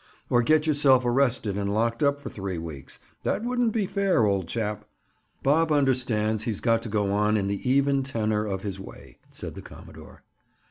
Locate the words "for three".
2.19-2.57